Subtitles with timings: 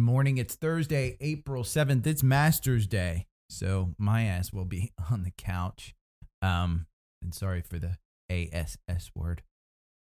[0.00, 0.38] morning.
[0.38, 2.06] It's Thursday, April 7th.
[2.06, 3.26] It's Masters Day.
[3.48, 5.94] So my ass will be on the couch.
[6.42, 6.86] Um,
[7.22, 7.98] and sorry for the
[8.30, 9.42] ASS word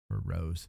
[0.10, 0.68] for Rose.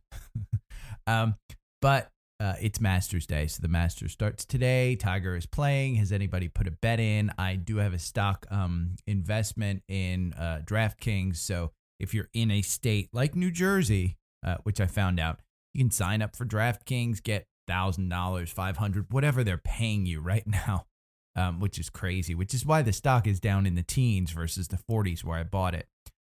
[1.06, 1.34] um,
[1.82, 2.10] but
[2.40, 3.46] uh, it's Masters Day.
[3.46, 4.96] So the Masters starts today.
[4.96, 5.96] Tiger is playing.
[5.96, 7.30] Has anybody put a bet in?
[7.36, 11.36] I do have a stock um, investment in uh, DraftKings.
[11.36, 15.40] So if you're in a state like New Jersey, uh, which I found out,
[15.74, 20.20] you can sign up for DraftKings, get thousand dollars, five hundred, whatever they're paying you
[20.20, 20.86] right now,
[21.36, 22.34] um, which is crazy.
[22.34, 25.44] Which is why the stock is down in the teens versus the 40s where I
[25.44, 25.86] bought it.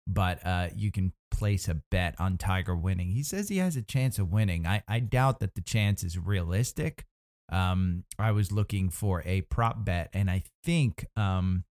[0.08, 3.10] But uh, you can place a bet on Tiger winning.
[3.10, 4.66] He says he has a chance of winning.
[4.66, 7.04] I, I doubt that the chance is realistic.
[7.52, 11.64] Um, I was looking for a prop bet, and I think um,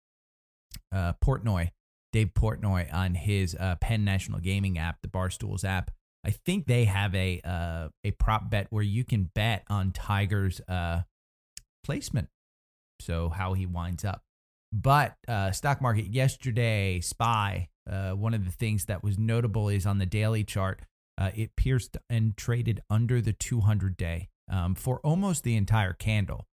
[0.94, 1.72] uh, Portnoy,
[2.14, 5.92] Dave Portnoy, on his uh, Penn National Gaming app, the Barstools app,
[6.26, 10.60] I think they have a uh, a prop bet where you can bet on Tiger's
[10.68, 11.02] uh,
[11.84, 12.30] placement,
[13.00, 14.24] so how he winds up.
[14.74, 19.86] But uh, stock market yesterday, SPY, uh, one of the things that was notable is
[19.86, 20.82] on the daily chart,
[21.18, 26.48] uh, it pierced and traded under the 200 day um, for almost the entire candle.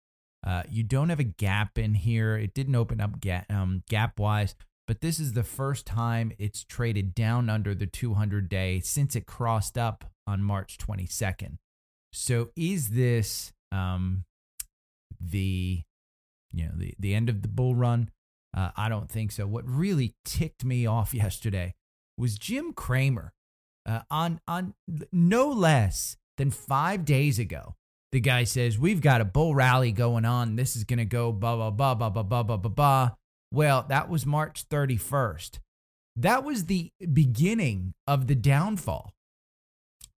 [0.45, 2.37] Uh, you don't have a gap in here.
[2.37, 4.55] It didn't open up gap, um, gap wise,
[4.89, 9.27] but this is the first time it's traded down under the 200 day since it
[9.27, 11.57] crossed up on March 22nd.
[12.11, 14.23] So is this um,
[15.21, 15.83] the
[16.51, 18.09] you know the the end of the bull run?
[18.57, 19.45] Uh, I don't think so.
[19.45, 21.75] What really ticked me off yesterday
[22.17, 23.31] was Jim Cramer
[23.85, 24.73] uh, on on
[25.11, 27.75] no less than five days ago.
[28.11, 30.55] The guy says we've got a bull rally going on.
[30.55, 33.11] This is gonna go blah blah blah blah blah blah blah blah blah.
[33.51, 35.59] Well, that was March 31st.
[36.15, 39.13] That was the beginning of the downfall.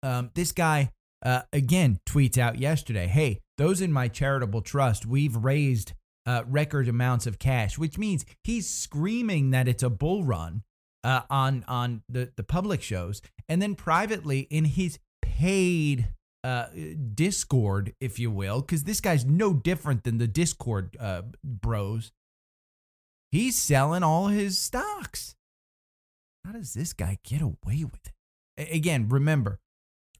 [0.02, 0.90] Um, this guy,
[1.24, 5.92] uh, again, tweets out yesterday Hey, those in my charitable trust, we've raised
[6.26, 10.62] uh, record amounts of cash, which means he's screaming that it's a bull run
[11.04, 13.22] uh, on, on the, the public shows.
[13.48, 16.08] And then privately in his paid
[16.44, 16.66] uh,
[17.14, 22.10] Discord, if you will, because this guy's no different than the Discord uh, bros
[23.32, 25.34] He's selling all his stocks.
[26.44, 28.70] How does this guy get away with it?
[28.70, 29.58] Again, remember,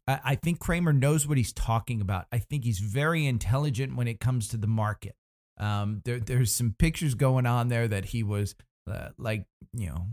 [0.09, 2.25] I think Cramer knows what he's talking about.
[2.33, 5.15] I think he's very intelligent when it comes to the market.
[5.59, 8.55] Um, there, there's some pictures going on there that he was
[8.91, 9.45] uh, like,
[9.75, 10.07] you know,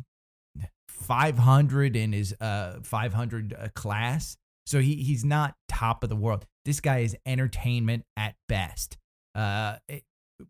[0.90, 4.36] 500 in his uh, 500 uh, class.
[4.66, 6.46] So he, he's not top of the world.
[6.66, 8.98] This guy is entertainment at best.
[9.34, 10.04] Uh, it,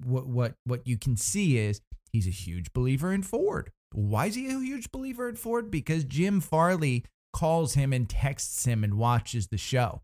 [0.03, 1.81] what what what you can see is
[2.11, 3.71] He's a huge believer in Ford.
[3.91, 5.71] Why is he a huge believer in Ford?
[5.71, 10.01] Because Jim Farley calls him and texts him and watches the show.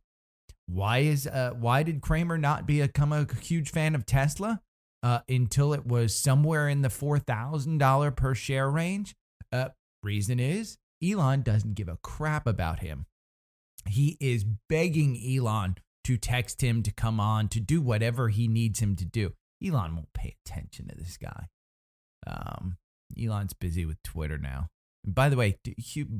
[0.67, 4.61] Why is uh, why did Cramer not become a huge fan of Tesla
[5.03, 9.15] uh, until it was somewhere in the four thousand dollar per share range?
[9.51, 9.69] Uh,
[10.01, 13.05] reason is Elon doesn't give a crap about him.
[13.87, 18.79] He is begging Elon to text him to come on to do whatever he needs
[18.79, 19.33] him to do.
[19.63, 21.47] Elon won't pay attention to this guy.
[22.27, 22.77] Um,
[23.21, 24.69] Elon's busy with Twitter now.
[25.05, 25.57] And by the way,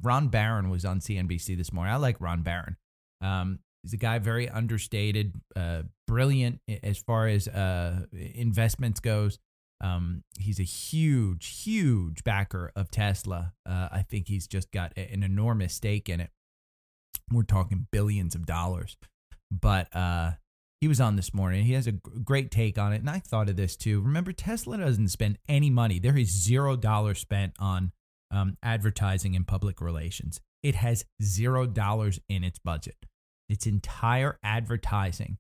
[0.02, 1.94] Ron Baron was on CNBC this morning.
[1.94, 2.78] I like Ron Baron.
[3.22, 9.40] Um, he's a guy very understated, uh, brilliant as far as uh, investments goes.
[9.82, 13.54] Um, he's a huge, huge backer of Tesla.
[13.68, 16.30] Uh, I think he's just got an enormous stake in it.
[17.32, 18.96] We're talking billions of dollars.
[19.52, 20.34] But uh,
[20.82, 21.66] he was on this morning.
[21.66, 22.98] He has a great take on it.
[22.98, 24.02] And I thought of this too.
[24.02, 26.00] Remember, Tesla doesn't spend any money.
[26.00, 27.92] There is zero dollars spent on
[28.32, 30.42] um, advertising and public relations.
[30.64, 32.98] It has zero dollars in its budget.
[33.48, 35.38] Its entire advertising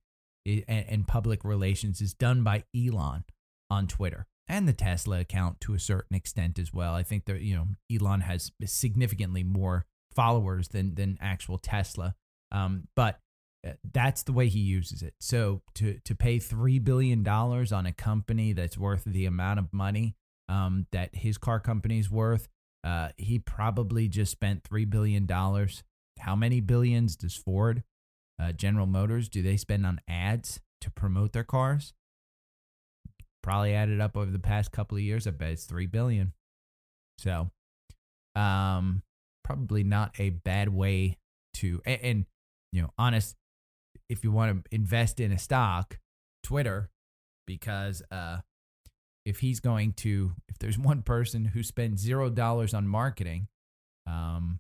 [0.68, 3.23] and public relations is done by Elon
[3.69, 6.94] on Twitter and the Tesla account to a certain extent as well.
[6.94, 12.16] I think that you know Elon has significantly more followers than than actual Tesla.
[12.52, 13.19] Um, but
[13.94, 15.14] that's the way he uses it.
[15.20, 19.73] So to to pay three billion dollars on a company that's worth the amount of
[19.73, 20.16] money
[20.47, 22.47] um, that his car company's worth,
[22.84, 25.84] uh, he probably just spent three billion dollars.
[26.20, 27.84] How many billions does Ford,
[28.41, 31.94] uh, General Motors, do they spend on ads to promote their cars?
[33.41, 35.28] Probably added up over the past couple of years.
[35.28, 36.34] I bet it's three billion.
[37.18, 37.52] So,
[38.35, 39.03] um,
[39.44, 41.18] probably not a bad way
[41.56, 42.26] to and, and
[42.72, 43.35] you know honest
[44.09, 45.99] if you want to invest in a stock,
[46.43, 46.90] Twitter,
[47.47, 48.40] because uh,
[49.25, 53.47] if he's going to, if there's one person who spends zero dollars on marketing,
[54.07, 54.59] um,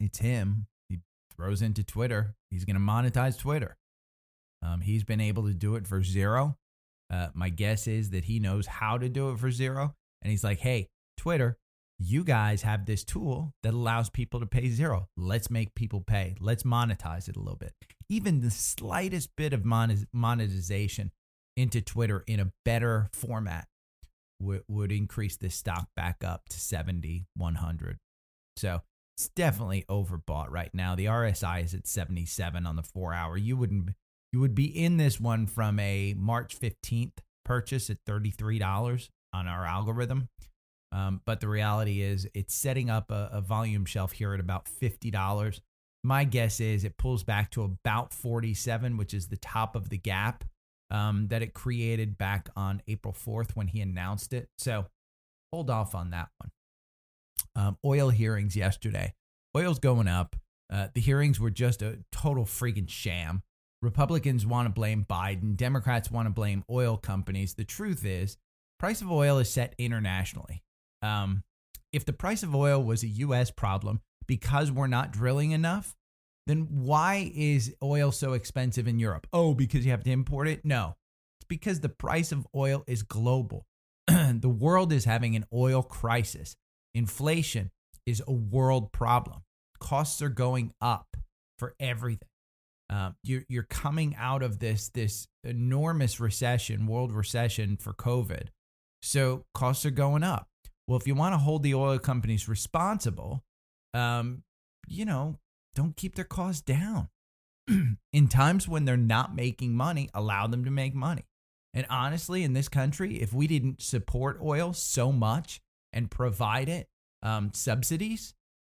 [0.00, 0.66] it's him.
[0.88, 0.98] He
[1.34, 2.34] throws into Twitter.
[2.50, 3.76] He's going to monetize Twitter.
[4.62, 6.56] Um, he's been able to do it for zero.
[7.10, 9.94] Uh, my guess is that he knows how to do it for zero.
[10.22, 11.58] And he's like, hey, Twitter,
[12.02, 15.08] you guys have this tool that allows people to pay zero.
[15.16, 16.34] Let's make people pay.
[16.40, 17.72] Let's monetize it a little bit.
[18.08, 21.12] Even the slightest bit of monetization
[21.56, 23.68] into Twitter in a better format
[24.40, 27.98] would, increase this stock back up to 70, 100.
[28.56, 28.80] So
[29.16, 30.94] it's definitely overbought right now.
[30.94, 33.36] The RSI is at 77 on the four hour.
[33.36, 33.90] You wouldn't
[34.32, 39.66] you would be in this one from a March 15th purchase at $33 on our
[39.66, 40.28] algorithm.
[40.92, 44.66] Um, but the reality is, it's setting up a, a volume shelf here at about
[44.66, 45.60] $50.
[46.04, 49.96] My guess is it pulls back to about 47, which is the top of the
[49.96, 50.44] gap
[50.90, 54.50] um, that it created back on April 4th when he announced it.
[54.58, 54.86] So
[55.52, 56.50] hold off on that one.
[57.56, 59.14] Um, oil hearings yesterday.
[59.56, 60.36] Oil's going up.
[60.70, 63.42] Uh, the hearings were just a total freaking sham.
[63.80, 65.56] Republicans want to blame Biden.
[65.56, 67.54] Democrats want to blame oil companies.
[67.54, 68.36] The truth is,
[68.78, 70.62] price of oil is set internationally.
[71.02, 71.42] Um,
[71.92, 73.50] if the price of oil was a U.S.
[73.50, 75.94] problem because we're not drilling enough,
[76.46, 79.26] then why is oil so expensive in Europe?
[79.32, 80.64] Oh, because you have to import it?
[80.64, 80.96] No,
[81.38, 83.66] it's because the price of oil is global.
[84.06, 86.56] the world is having an oil crisis.
[86.94, 87.70] Inflation
[88.06, 89.42] is a world problem.
[89.78, 91.16] Costs are going up
[91.58, 92.28] for everything.
[92.90, 98.48] Um, you're you're coming out of this this enormous recession, world recession for COVID,
[99.00, 100.48] so costs are going up.
[100.92, 103.42] Well, if you want to hold the oil companies responsible,
[103.94, 104.42] um,
[104.86, 105.38] you know,
[105.74, 107.08] don't keep their costs down.
[108.12, 111.24] in times when they're not making money, allow them to make money.
[111.72, 115.62] And honestly, in this country, if we didn't support oil so much
[115.94, 116.88] and provide it
[117.22, 118.34] um, subsidies,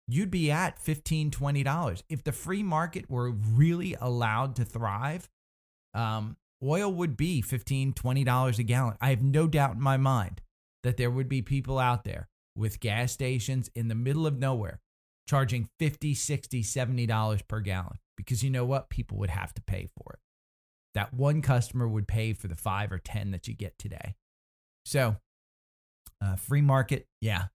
[0.06, 2.02] you'd be at $15, $20.
[2.08, 5.28] If the free market were really allowed to thrive,
[5.94, 8.96] um, oil would be $15, $20 a gallon.
[9.00, 10.42] I have no doubt in my mind
[10.84, 14.80] that there would be people out there with gas stations in the middle of nowhere
[15.26, 18.90] charging 50 60 $70 per gallon because you know what?
[18.90, 20.18] People would have to pay for it.
[20.94, 24.14] That one customer would pay for the five or 10 that you get today.
[24.84, 25.16] So,
[26.20, 27.46] uh, free market, yeah,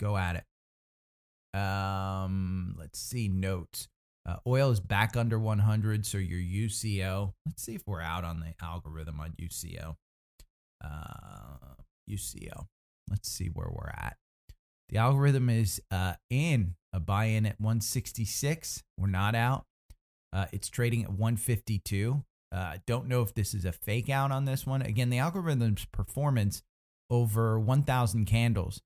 [0.00, 1.58] go at it.
[1.58, 3.88] Um, let's see notes.
[4.26, 7.32] Uh, oil is back under 100, so your UCO.
[7.46, 9.96] Let's see if we're out on the algorithm on UCO.
[10.84, 11.74] Uh,
[12.08, 12.66] UCO.
[13.08, 14.16] Let's see where we're at.
[14.88, 18.82] The algorithm is uh, in a buy in at 166.
[18.98, 19.64] We're not out.
[20.32, 22.24] Uh, it's trading at 152.
[22.50, 24.82] Uh, don't know if this is a fake out on this one.
[24.82, 26.62] Again, the algorithm's performance
[27.10, 28.80] over 1,000 candles,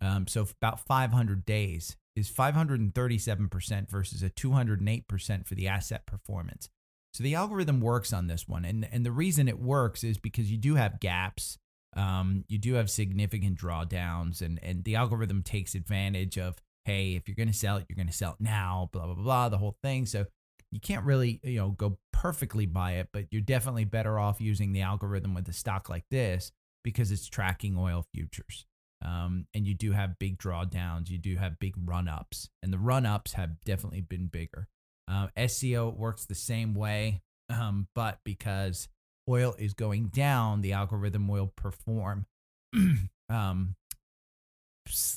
[0.00, 6.68] um, so about 500 days, is 537% versus a 208% for the asset performance.
[7.12, 8.64] So the algorithm works on this one.
[8.64, 11.58] And, and the reason it works is because you do have gaps.
[11.96, 17.26] Um, you do have significant drawdowns, and, and the algorithm takes advantage of, hey, if
[17.26, 19.58] you're going to sell it, you're going to sell it now, blah, blah, blah, the
[19.58, 20.06] whole thing.
[20.06, 20.26] So
[20.70, 24.72] you can't really, you know, go perfectly by it, but you're definitely better off using
[24.72, 26.52] the algorithm with a stock like this
[26.84, 28.66] because it's tracking oil futures.
[29.04, 32.78] Um, and you do have big drawdowns, you do have big run ups, and the
[32.78, 34.68] run ups have definitely been bigger.
[35.08, 38.88] Uh, SCO works the same way, um, but because
[39.30, 42.26] oil is going down, the algorithm will perform
[43.28, 43.76] um,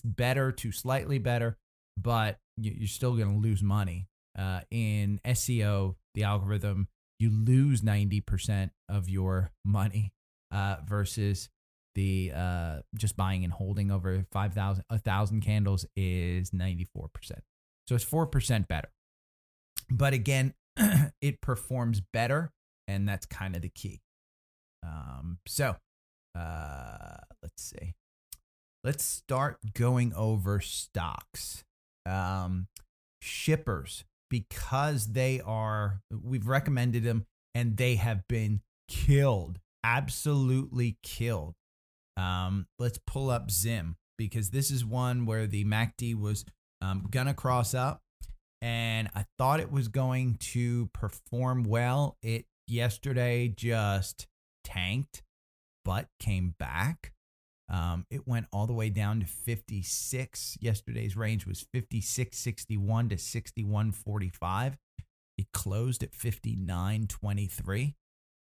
[0.04, 1.58] better to slightly better,
[1.98, 4.08] but you're still going to lose money.
[4.38, 6.88] Uh, in SCO, the algorithm,
[7.20, 10.12] you lose 90% of your money
[10.52, 11.50] uh, versus
[11.96, 16.82] the uh, just buying and holding over 5,000, 1,000 candles is 94%.
[17.88, 18.90] So it's 4% better.
[19.90, 20.54] But again,
[21.22, 22.52] it performs better,
[22.88, 24.02] and that's kind of the key.
[24.84, 25.76] Um, so
[26.38, 27.94] uh, let's see.
[28.84, 31.64] Let's start going over stocks.
[32.06, 32.68] Um,
[33.22, 37.26] shippers, because they are, we've recommended them
[37.56, 41.56] and they have been killed, absolutely killed.
[42.18, 46.46] Um, let's pull up Zim because this is one where the MACD was
[46.82, 48.02] um, gonna cross up,
[48.62, 52.18] and I thought it was going to perform well.
[52.22, 54.28] It yesterday just
[54.64, 55.24] tanked,
[55.84, 57.14] but came back.
[57.70, 60.58] Um, it went all the way down to 56.
[60.60, 64.78] Yesterday's range was 56.61 to 61.45.
[65.38, 67.96] It closed at 59.23.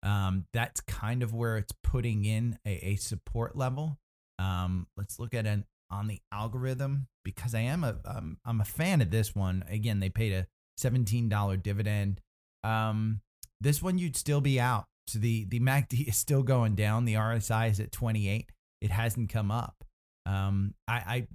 [0.04, 3.98] Um, that's kind of where it's putting in a, a support level.
[4.38, 8.62] Um, let's look at it on the algorithm because I am a am um, I'm
[8.62, 9.64] a fan of this one.
[9.68, 10.48] Again, they paid a
[10.80, 12.22] $17 dividend.
[12.64, 13.22] Um,
[13.62, 14.86] this one you'd still be out.
[15.08, 17.06] So the the MACD is still going down.
[17.06, 18.52] The RSI is at 28.
[18.82, 19.84] It hasn't come up.
[20.26, 21.28] Um, I, I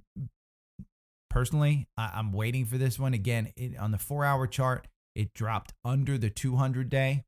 [1.29, 3.51] personally, I, am waiting for this one again.
[3.55, 7.23] It, on the four hour chart, it dropped under the 200 day.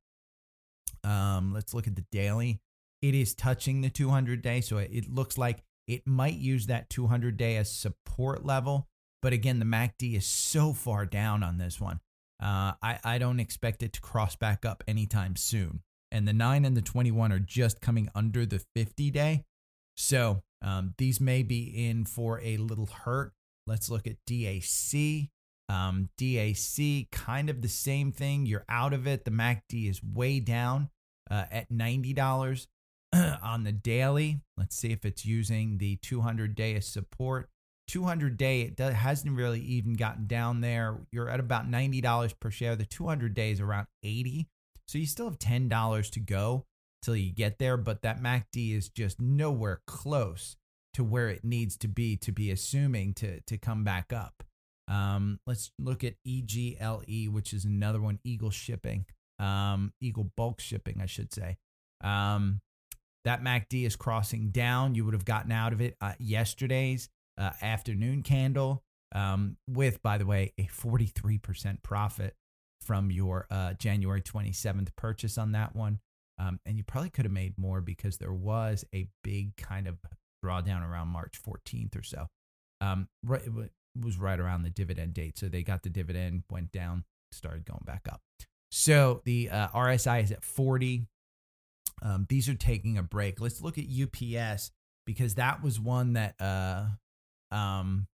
[1.04, 2.60] Um, let's look at the daily.
[3.02, 6.90] It is touching the 200 day, so it, it looks like it might use that
[6.90, 8.88] 200 day as support level.
[9.22, 12.00] But again, the MACD is so far down on this one.
[12.42, 15.82] Uh, I, I don't expect it to cross back up anytime soon.
[16.14, 19.46] And the 9 and the 21 are just coming under the 50 day.
[19.98, 23.34] So um, these may be in for a little hurt.
[23.66, 25.30] Let's look at DAC.
[25.70, 28.46] Um, DAC, kind of the same thing.
[28.46, 29.26] You're out of it.
[29.26, 30.90] The MACD is way down
[31.32, 32.68] uh, at $90
[33.42, 34.42] on the daily.
[34.56, 37.50] Let's see if it's using the 200 day of support.
[37.88, 41.00] 200 day, it does, hasn't really even gotten down there.
[41.12, 42.76] You're at about $90 per share.
[42.76, 44.48] The 200 day is around 80
[44.88, 46.66] So you still have $10 to go
[47.02, 50.56] till you get there, but that MACD is just nowhere close
[50.94, 54.44] to where it needs to be to be assuming to to come back up.
[54.88, 59.06] Um, let's look at EGLE, which is another one, Eagle Shipping,
[59.40, 61.58] um, Eagle Bulk Shipping, I should say.
[62.04, 62.62] Um,
[63.26, 64.96] that MACD is crossing down.
[64.96, 68.84] You would have gotten out of it uh, yesterday's uh, afternoon candle
[69.16, 72.36] um, with, by the way, a 43% profit
[72.86, 76.00] from your uh, January 27th purchase on that one.
[76.40, 79.98] Um, and you probably could have made more because there was a big kind of
[80.44, 82.28] drawdown around March 14th or so.
[82.82, 85.38] Um, right, it was right around the dividend date.
[85.38, 88.22] So they got the dividend, went down, started going back up.
[88.72, 91.06] So the uh, RSI is at 40.
[92.02, 93.40] Um, these are taking a break.
[93.40, 94.72] Let's look at UPS
[95.06, 96.86] because that was one that uh,
[97.56, 98.08] um,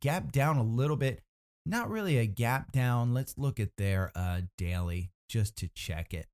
[0.00, 1.22] gapped down a little bit.
[1.66, 3.14] Not really a gap down.
[3.14, 6.26] Let's look at their uh, daily just to check it.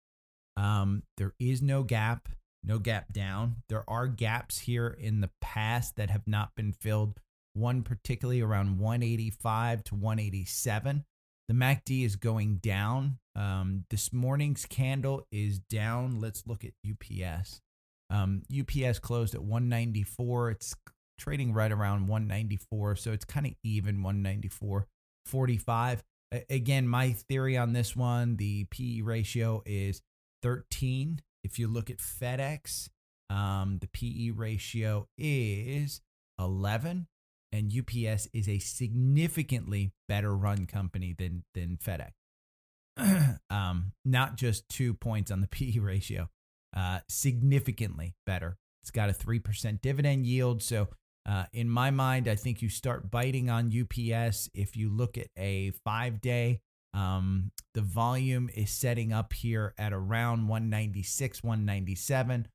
[0.56, 2.28] Um, there is no gap,
[2.64, 3.56] no gap down.
[3.68, 7.20] There are gaps here in the past that have not been filled.
[7.54, 11.04] One particularly around 185 to 187.
[11.48, 13.18] The MACD is going down.
[13.36, 16.20] Um, this morning's candle is down.
[16.20, 17.60] Let's look at UPS.
[18.08, 20.50] Um, UPS closed at 194.
[20.50, 20.74] It's
[21.18, 24.86] trading right around 194, so it's kind of even 194
[25.26, 26.02] 45.
[26.48, 30.02] Again, my theory on this one, the PE ratio is
[30.42, 31.20] 13.
[31.42, 32.88] If you look at FedEx,
[33.30, 36.00] um, the PE ratio is
[36.38, 37.06] 11,
[37.52, 42.10] and UPS is a significantly better run company than than FedEx.
[43.50, 46.28] um, not just two points on the PE ratio,
[46.76, 48.56] uh, significantly better.
[48.82, 50.88] It's got a three percent dividend yield, so
[51.30, 55.28] uh, in my mind, I think you start biting on UPS if you look at
[55.38, 56.60] a five day
[56.92, 62.48] um, the volume is setting up here at around 196, 197.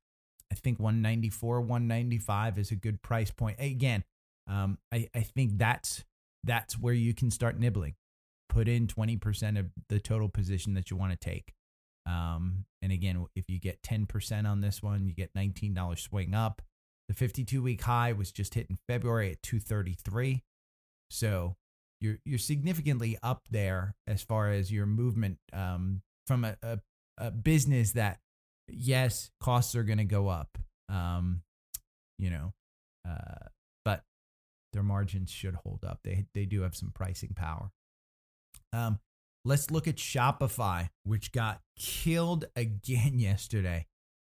[0.50, 3.56] I think 194, 195 is a good price point.
[3.58, 4.04] Again,
[4.48, 6.04] um, I, I think that's
[6.44, 7.94] that's where you can start nibbling.
[8.48, 11.52] Put in 20% of the total position that you want to take.
[12.06, 16.62] Um, and again, if you get 10% on this one, you get $19 swing up.
[17.08, 20.42] The 52 week high was just hit in February at 233.
[21.10, 21.56] So
[22.00, 26.78] you're you're significantly up there as far as your movement um, from a, a,
[27.18, 28.18] a, business that
[28.68, 30.58] yes costs are going to go up
[30.88, 31.42] um,
[32.18, 32.52] you know
[33.08, 33.46] uh,
[33.84, 34.02] but
[34.72, 36.00] their margins should hold up.
[36.04, 37.70] They they do have some pricing power.
[38.72, 38.98] Um,
[39.44, 43.86] let's look at shopify which got killed again yesterday.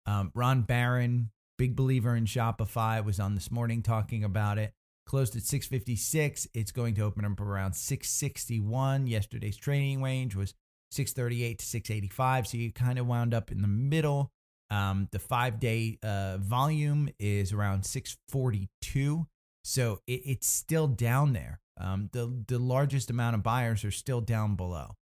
[0.05, 4.73] Um, ron baron big believer in shopify was on this morning talking about it
[5.05, 6.47] closed at 656.
[6.53, 9.07] It's going to open up around 661.
[9.07, 10.53] Yesterday's trading range was
[10.91, 12.47] 638 to 685.
[12.47, 14.31] So you kind of wound up in the middle.
[14.69, 19.27] Um, the five day uh, volume is around 642.
[19.63, 21.59] So it, it's still down there.
[21.79, 24.95] Um, the, the largest amount of buyers are still down below.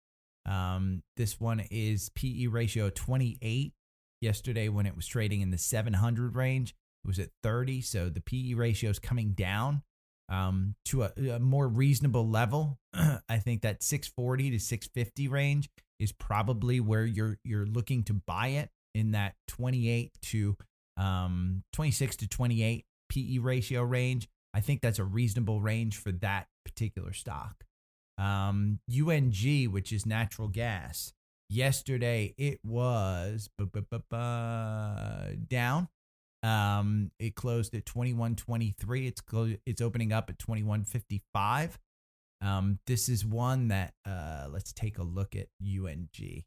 [0.47, 3.73] Um, this one is PE ratio 28.
[4.21, 6.75] Yesterday, when it was trading in the 700 range,
[7.05, 7.81] it was at 30.
[7.81, 9.83] So the PE ratio is coming down
[10.29, 12.79] um, to a, a, more reasonable level.
[12.95, 18.49] I think that 640 to 650 range is probably where you're you're looking to buy
[18.49, 20.57] it in that 28 to
[20.97, 24.29] um, 26 to 28 PE ratio range.
[24.55, 27.65] I think that's a reasonable range for that particular stock.
[28.19, 31.13] Um, UNG, which is natural gas,
[31.51, 33.49] yesterday it was
[35.49, 35.89] down
[36.43, 39.07] um, it closed at 21.23.
[39.07, 41.77] It's closed, it's opening up at 21.55.
[42.43, 46.45] Um, this is one that uh, let's take a look at UNG.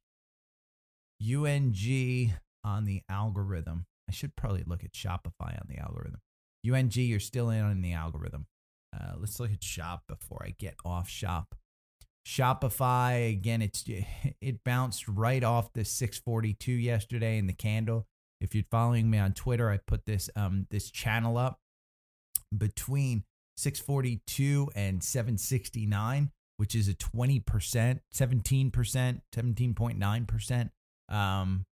[1.22, 2.33] UNG
[2.63, 3.86] on the algorithm.
[4.10, 6.22] I should probably look at Shopify on the algorithm.
[6.67, 8.48] UNG, you're still in on the algorithm.
[8.93, 11.55] Uh, let's look at shop before I get off shop.
[12.25, 13.84] Shopify again, it's
[14.42, 18.08] it bounced right off the 642 yesterday in the candle.
[18.42, 21.60] If you're following me on Twitter, I put this um this channel up
[22.56, 23.24] between
[23.58, 30.70] 642 and 769, which is a 20%, 17%, 17.9%
[31.10, 31.65] um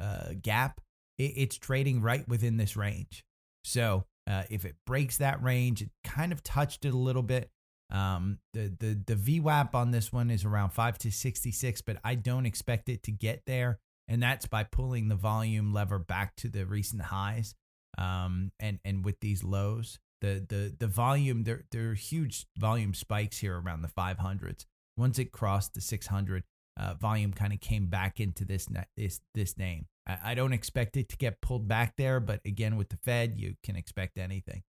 [0.00, 0.80] uh gap.
[1.18, 3.24] It, it's trading right within this range.
[3.64, 7.50] So uh, if it breaks that range, it kind of touched it a little bit.
[7.92, 11.98] Um, the the the VWAP on this one is around five to sixty six, but
[12.02, 16.34] I don't expect it to get there, and that's by pulling the volume lever back
[16.36, 17.54] to the recent highs.
[17.98, 22.94] Um, and and with these lows, the the the volume there there are huge volume
[22.94, 24.66] spikes here around the five hundreds.
[24.96, 26.44] Once it crossed the six hundred,
[26.80, 29.86] uh, volume kind of came back into this this this name.
[30.06, 33.34] I, I don't expect it to get pulled back there, but again, with the Fed,
[33.38, 34.62] you can expect anything.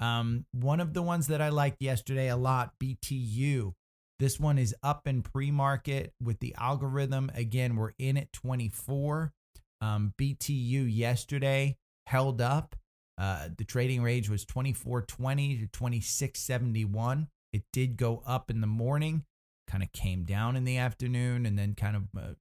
[0.00, 3.72] Um, one of the ones that I liked yesterday a lot, BTU.
[4.18, 7.30] This one is up in pre market with the algorithm.
[7.34, 9.32] Again, we're in at 24.
[9.80, 11.76] Um, BTU yesterday
[12.06, 12.74] held up.
[13.16, 17.28] Uh, the trading range was 24.20 to 26.71.
[17.52, 19.24] It did go up in the morning,
[19.68, 22.34] kind of came down in the afternoon, and then kind of uh,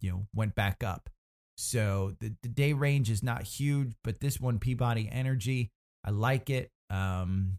[0.00, 1.08] you know went back up.
[1.56, 5.70] So the, the day range is not huge, but this one Peabody Energy,
[6.04, 6.70] I like it.
[6.90, 7.58] Um,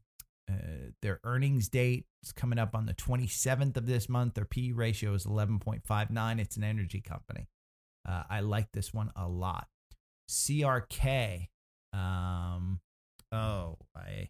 [0.50, 4.34] uh, their earnings date is coming up on the 27th of this month.
[4.34, 6.40] Their P ratio is 11.59.
[6.40, 7.48] It's an energy company.
[8.08, 9.68] Uh, I like this one a lot.
[10.30, 11.48] CRK.
[11.94, 12.80] Um,
[13.32, 14.30] oh, I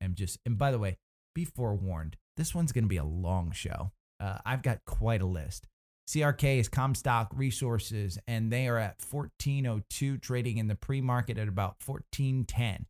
[0.00, 0.98] am just, and by the way,
[1.34, 3.92] be forewarned, this one's going to be a long show.
[4.20, 5.66] Uh, I've got quite a list.
[6.08, 11.48] CRK is Comstock Resources, and they are at 1402, trading in the pre market at
[11.48, 12.86] about 1410.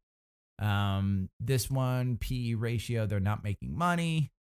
[0.63, 4.31] Um, this one, PE ratio, they're not making money.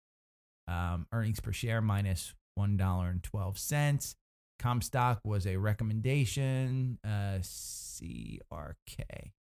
[0.68, 4.14] Um, earnings per share minus 1.12.
[4.58, 6.98] Comstock was a recommendation.
[7.04, 9.32] Uh, CRK.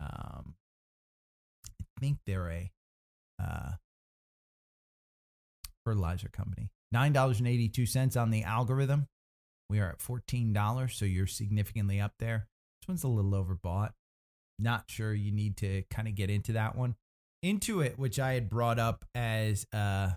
[0.00, 0.54] Um,
[1.70, 2.70] I think they're a
[3.42, 3.70] uh,
[5.86, 6.68] fertilizer company.
[6.94, 9.06] $9.82 on the algorithm.
[9.70, 12.46] We are at $14, so you're significantly up there.
[12.82, 13.92] This one's a little overbought
[14.58, 16.96] not sure you need to kind of get into that one.
[17.44, 20.10] Intuit, which I had brought up as uh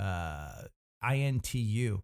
[0.00, 0.62] uh
[1.04, 2.02] INTU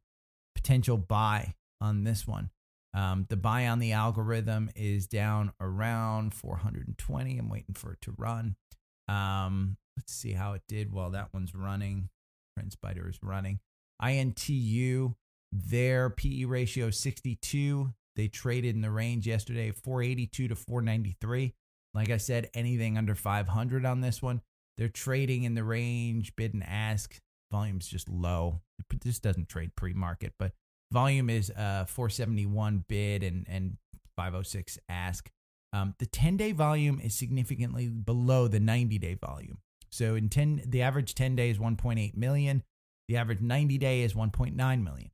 [0.55, 2.51] potential buy on this one.
[2.95, 7.39] Um, the buy on the algorithm is down around 420.
[7.39, 8.55] I'm waiting for it to run.
[9.09, 12.09] Um, let's see how it did while that one's running.
[12.59, 13.59] TrendSpider is running.
[14.01, 15.15] INTU,
[15.53, 17.93] their PE ratio 62.
[18.17, 21.55] They traded in the range yesterday, 482 to 493.
[21.95, 24.41] Like I said, anything under 500 on this one.
[24.77, 27.19] They're trading in the range, bid and ask.
[27.53, 28.61] Volume's just low.
[29.03, 30.53] This doesn't trade pre-market, but
[30.93, 33.77] volume is uh 471 bid and and
[34.17, 35.31] 506 ask.
[35.73, 39.59] Um, the 10-day volume is significantly below the 90-day volume.
[39.91, 42.63] So in 10, the average 10 day is 1.8 million.
[43.09, 45.11] The average 90 day is 1.9 million.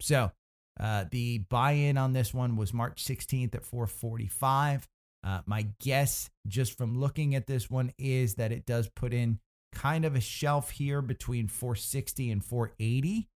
[0.00, 0.32] So
[0.80, 4.88] uh, the buy-in on this one was March 16th at 445.
[5.22, 9.38] Uh, my guess, just from looking at this one, is that it does put in
[9.72, 13.28] kind of a shelf here between 460 and 480.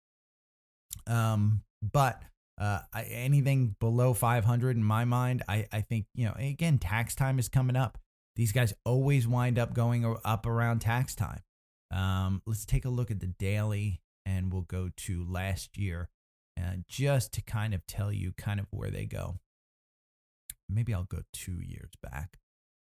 [1.08, 2.22] Um, but
[2.60, 7.16] uh, I, anything below 500 in my mind, I, I think, you know, again, tax
[7.16, 7.98] time is coming up.
[8.36, 11.40] These guys always wind up going up around tax time.
[11.90, 16.08] Um, let's take a look at the daily and we'll go to last year
[16.58, 19.38] uh, just to kind of tell you kind of where they go.
[20.68, 22.38] Maybe I'll go two years back.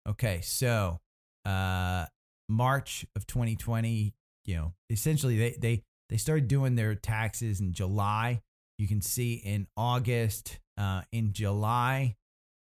[0.08, 1.00] Okay, so
[1.44, 2.06] uh,
[2.48, 8.42] March of 2020, you know, essentially they they they started doing their taxes in July.
[8.78, 12.16] You can see in August, uh, in July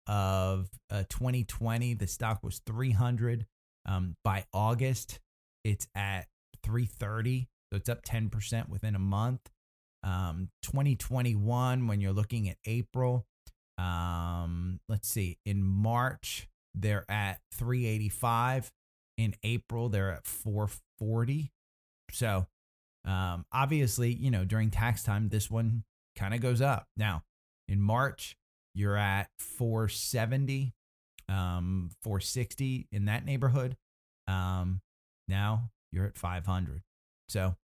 [0.06, 3.46] of uh, 2020, the stock was 300.
[3.84, 5.20] Um, by August,
[5.64, 6.26] it's at
[6.64, 9.40] 330, so it's up 10% within a month.
[10.06, 13.26] Um, 2021, when you're looking at April,
[13.76, 18.72] um, let's see, in March, they're at 385.
[19.18, 21.50] In April, they're at 440.
[22.12, 22.46] So,
[23.04, 25.82] um, obviously, you know, during tax time, this one
[26.14, 26.86] kind of goes up.
[26.96, 27.24] Now,
[27.66, 28.36] in March,
[28.74, 30.72] you're at 470,
[31.28, 33.76] um, 460 in that neighborhood.
[34.28, 34.82] Um,
[35.26, 36.82] now you're at 500.
[37.28, 37.56] So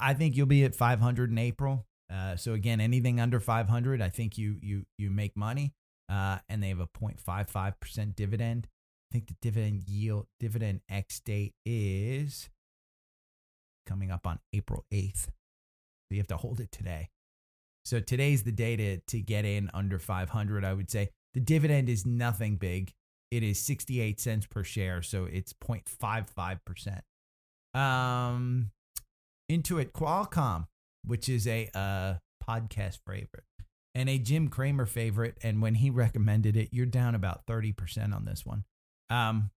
[0.00, 1.86] I think you'll be at 500 in April.
[2.12, 5.74] Uh, so again, anything under 500, I think you you you make money.
[6.10, 8.66] Uh, and they have a 0.55% dividend.
[9.10, 12.48] I think the dividend yield, dividend X date is
[13.86, 15.24] coming up on April 8th.
[15.26, 17.10] So you have to hold it today.
[17.84, 21.10] So today's the day to, to get in under 500, I would say.
[21.34, 22.92] The dividend is nothing big.
[23.30, 27.00] It is 68 cents per share, so it's 0.55%.
[27.78, 28.70] Um,
[29.50, 30.66] Intuit Qualcomm,
[31.04, 32.14] which is a uh,
[32.46, 33.44] podcast favorite
[33.94, 35.36] and a Jim Cramer favorite.
[35.42, 38.64] And when he recommended it, you're down about 30% on this one.
[39.10, 39.50] Um,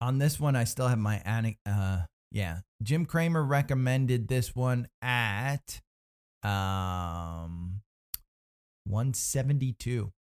[0.00, 1.22] on this one, I still have my
[1.66, 2.58] uh, yeah.
[2.82, 5.80] Jim Cramer recommended this one at
[6.42, 7.80] um
[8.84, 10.12] 172.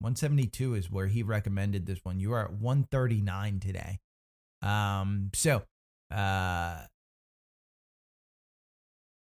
[0.00, 2.18] 172 is where he recommended this one.
[2.18, 4.00] You are at 139 today.
[4.60, 5.62] Um, so
[6.12, 6.86] uh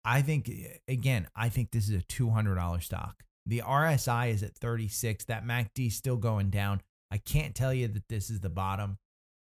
[0.05, 0.51] I think
[0.89, 3.23] again, I think this is a $200 stock.
[3.47, 5.25] The RSI is at 36.
[5.27, 6.81] That MACD is still going down.
[7.11, 8.99] I can't tell you that this is the bottom.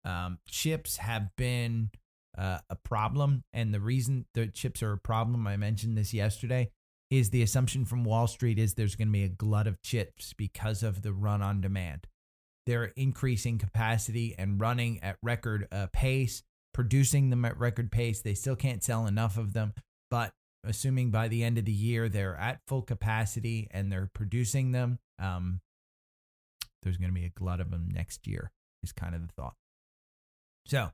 [0.06, 1.91] Um, chips have been
[2.38, 6.71] uh, a problem, and the reason the chips are a problem, I mentioned this yesterday,
[7.10, 10.34] is the assumption from Wall Street is there's going to be a glut of chips
[10.34, 12.08] because of the run on demand.
[12.65, 16.43] They're increasing capacity and running at record uh, pace,
[16.77, 18.21] producing them at record pace.
[18.21, 19.73] They still can't sell enough of them,
[20.11, 20.31] but
[20.63, 24.99] assuming by the end of the year they're at full capacity and they're producing them,
[25.17, 25.59] um,
[26.83, 28.51] there's going to be a glut of them next year,
[28.83, 29.55] is kind of the thought.
[30.67, 30.91] So,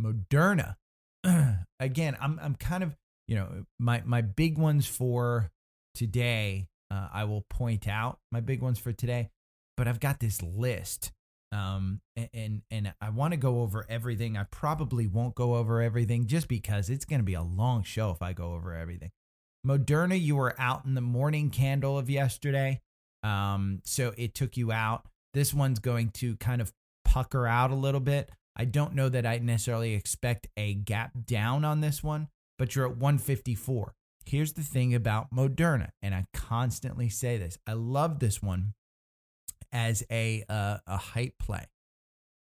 [0.00, 0.76] Moderna,
[1.80, 5.50] again, I'm I'm kind of you know my my big ones for
[5.96, 6.68] today.
[6.92, 9.30] Uh, I will point out my big ones for today,
[9.76, 11.10] but I've got this list
[11.52, 12.00] um,
[12.32, 14.36] and and I want to go over everything.
[14.36, 18.10] I probably won't go over everything just because it's going to be a long show
[18.10, 19.10] if I go over everything.
[19.66, 22.80] Moderna, you were out in the morning candle of yesterday,
[23.22, 25.06] um, so it took you out.
[25.34, 26.72] This one's going to kind of
[27.04, 28.30] pucker out a little bit.
[28.56, 32.86] I don't know that I necessarily expect a gap down on this one, but you're
[32.86, 33.94] at 154.
[34.24, 37.58] Here's the thing about Moderna, and I constantly say this.
[37.66, 38.74] I love this one
[39.72, 41.66] as a uh, a hype play.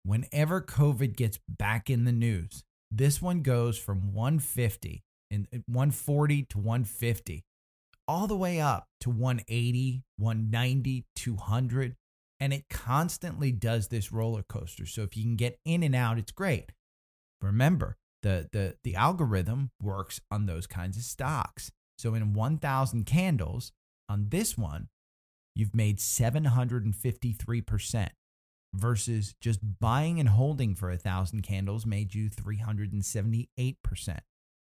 [0.03, 6.57] Whenever COVID gets back in the news, this one goes from 150 and 140 to
[6.57, 7.43] 150
[8.07, 11.95] all the way up to 180, 190, 200
[12.39, 14.85] and it constantly does this roller coaster.
[14.85, 16.71] So if you can get in and out, it's great.
[17.41, 21.71] Remember, the the the algorithm works on those kinds of stocks.
[21.97, 23.71] So in 1000 candles
[24.07, 24.89] on this one,
[25.59, 28.09] you've made 753%
[28.73, 34.19] versus just buying and holding for a thousand candles made you 378%.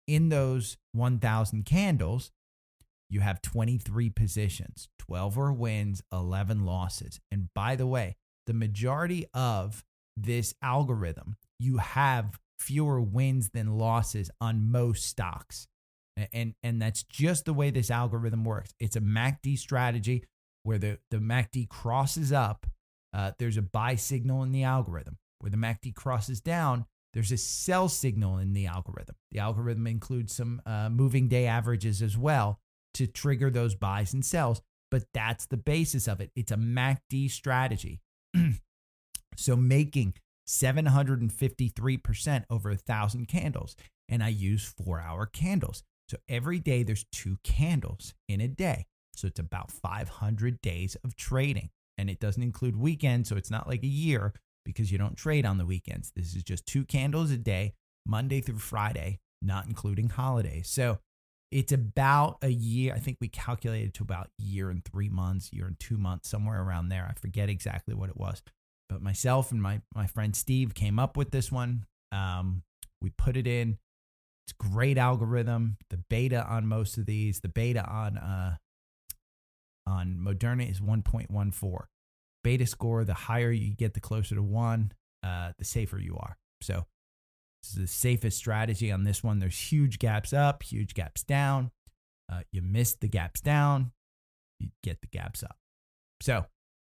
[0.08, 2.32] In those 1000 candles,
[3.10, 7.20] you have 23 positions, 12 are wins, 11 losses.
[7.32, 8.16] And by the way,
[8.48, 9.84] the majority of
[10.18, 15.68] this algorithm, you have fewer wins than losses on most stocks.
[16.34, 18.74] And, and that's just the way this algorithm works.
[18.80, 20.24] It's a MACD strategy
[20.64, 22.66] where the, the MACD crosses up,
[23.14, 25.18] uh, there's a buy signal in the algorithm.
[25.40, 29.16] Where the MACD crosses down, there's a sell signal in the algorithm.
[29.32, 32.60] The algorithm includes some uh, moving day averages as well
[32.94, 36.32] to trigger those buys and sells, but that's the basis of it.
[36.36, 38.00] It's a MACD strategy.
[39.36, 40.14] so making
[40.48, 43.76] 753% over a thousand candles,
[44.10, 45.84] and I use four hour candles.
[46.10, 48.86] So every day there's two candles in a day.
[49.22, 51.70] So it's about 500 days of trading.
[51.98, 53.30] And it doesn't include weekends.
[53.30, 54.34] So it's not like a year
[54.66, 56.12] because you don't trade on the weekends.
[56.16, 57.74] This is just two candles a day,
[58.06, 60.68] Monday through Friday, not including holidays.
[60.68, 60.98] So
[61.52, 62.94] it's about a year.
[62.96, 66.62] I think we calculated to about year and three months, year and two months, somewhere
[66.62, 67.08] around there.
[67.08, 68.42] I forget exactly what it was.
[68.90, 71.86] But myself and my, my friend Steve came up with this one.
[72.12, 72.64] Um,
[73.02, 73.78] we put it in.
[74.46, 75.78] It's great algorithm.
[75.92, 78.58] The beta on most of these, the beta on uh,
[79.92, 81.80] on Moderna is 1.14.
[82.44, 86.38] Beta score, the higher you get, the closer to one, uh, the safer you are.
[86.62, 86.86] So
[87.62, 89.40] this is the safest strategy on this one.
[89.40, 91.72] There's huge gaps up, huge gaps down.
[92.32, 93.92] Uh, you miss the gaps down,
[94.60, 95.58] you get the gaps up.
[96.22, 96.46] So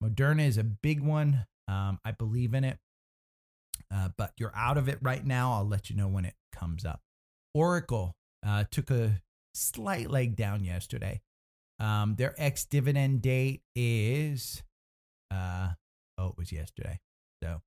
[0.04, 1.46] Moderna is a big one.
[1.68, 2.78] Um, I believe in it,
[3.94, 5.54] uh, but you're out of it right now.
[5.54, 7.02] I'll let you know when it comes up.
[7.54, 9.22] Oracle uh, took a
[9.54, 11.22] slight leg down yesterday.
[11.80, 14.64] Um, their ex dividend date is,
[15.32, 15.70] uh,
[16.18, 17.00] oh, it was yesterday.
[17.42, 17.62] So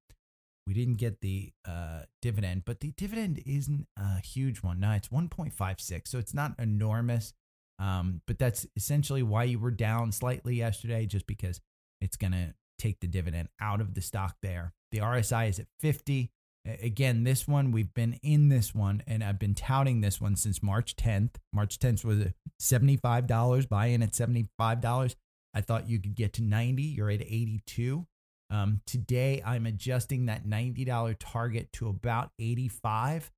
[0.66, 4.80] We didn't get the uh, dividend, but the dividend isn't a huge one.
[4.80, 7.32] No, it's 1.56, so it's not enormous.
[7.78, 11.60] Um, but that's essentially why you were down slightly yesterday, just because
[12.00, 14.72] it's going to take the dividend out of the stock there.
[14.92, 16.30] The RSI is at 50.
[16.64, 20.62] Again, this one, we've been in this one, and I've been touting this one since
[20.62, 21.34] March 10th.
[21.52, 22.26] March 10th was
[22.60, 25.16] $75, buy in at $75.
[25.54, 26.82] I thought you could get to 90.
[26.82, 28.06] You're at 82.
[28.50, 33.32] Um, today, I'm adjusting that $90 target to about 85.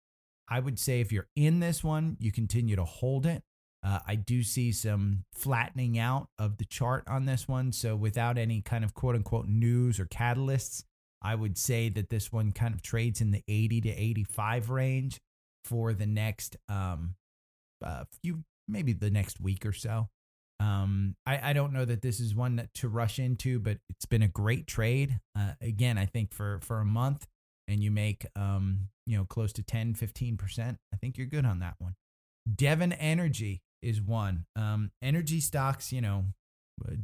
[0.48, 3.42] I would say if you're in this one, you continue to hold it.
[3.82, 7.72] Uh, I do see some flattening out of the chart on this one.
[7.72, 10.84] So, without any kind of quote unquote news or catalysts,
[11.24, 15.20] I would say that this one kind of trades in the 80 to 85 range
[15.64, 17.14] for the next um
[17.84, 20.08] uh, few maybe the next week or so.
[20.60, 24.06] Um, I, I don't know that this is one that to rush into, but it's
[24.06, 25.18] been a great trade.
[25.36, 27.26] Uh, again, I think for for a month
[27.66, 31.58] and you make um, you know, close to 10, 15%, I think you're good on
[31.60, 31.94] that one.
[32.52, 34.46] Devon Energy is one.
[34.56, 36.26] Um, energy stocks, you know,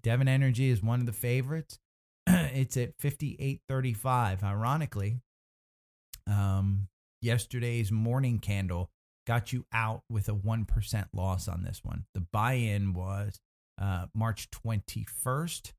[0.02, 1.78] Devon Energy is one of the favorites.
[2.26, 4.42] it's at 58.35.
[4.42, 5.20] Ironically,
[6.26, 6.88] um,
[7.20, 8.90] yesterday's morning candle
[9.26, 12.04] got you out with a 1% loss on this one.
[12.14, 13.40] The buy in was
[13.80, 15.72] uh, March 21st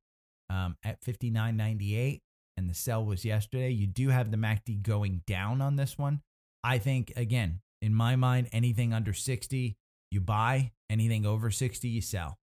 [0.50, 2.22] um, at 59.98,
[2.58, 3.70] and the sell was yesterday.
[3.70, 6.22] You do have the MACD going down on this one.
[6.64, 9.76] I think, again, in my mind, anything under 60,
[10.12, 12.38] you buy, anything over 60, you sell.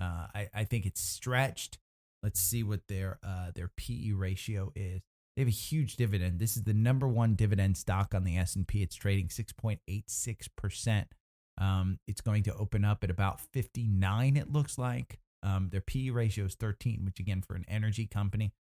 [0.00, 1.78] Uh, I, I think it's stretched.
[2.24, 5.02] Let's see what their uh, their PE ratio is.
[5.36, 6.38] They have a huge dividend.
[6.38, 8.82] This is the number one dividend stock on the S&P.
[8.82, 11.04] It's trading 6.86%.
[11.60, 15.18] Um, it's going to open up at about 59, it looks like.
[15.42, 18.52] Um, their PE ratio is 13, which again, for an energy company,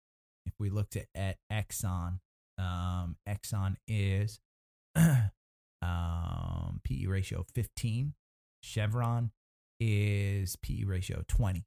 [0.47, 2.21] if we looked at, at Exxon,
[2.59, 4.41] um, Exxon is
[4.97, 8.15] um, PE ratio 15.
[8.63, 9.31] Chevron
[9.79, 11.65] is PE ratio 20.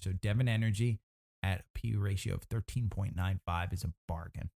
[0.00, 1.00] So Devon Energy
[1.42, 4.50] at a P ratio of 13.95 is a bargain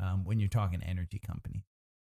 [0.00, 1.64] um, when you're talking energy company.